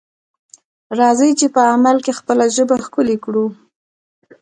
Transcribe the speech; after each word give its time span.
راځئ 0.99 1.31
چې 1.39 1.47
په 1.55 1.61
عمل 1.73 1.97
کې 2.05 2.17
خپله 2.19 2.45
ژبه 2.55 2.75
ښکلې 2.85 3.17
کړو. 3.23 3.45